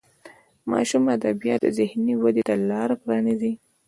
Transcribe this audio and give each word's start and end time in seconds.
ماشوم 0.71 1.03
ادبیات 1.17 1.61
د 1.63 1.67
ذهني 1.79 2.13
ودې 2.21 2.43
ته 2.47 2.55
لار 2.69 2.89
پرانیزي. 3.01 3.53